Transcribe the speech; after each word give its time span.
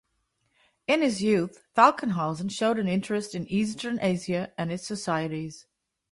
In 0.87 1.03
his 1.03 1.21
youth, 1.21 1.61
Falkenhausen 1.77 2.49
showed 2.49 2.79
an 2.79 2.87
interest 2.87 3.35
in 3.35 3.45
Eastern 3.45 3.99
Asia 4.01 4.51
and 4.57 4.71
its 4.71 4.87
societies. 4.87 5.67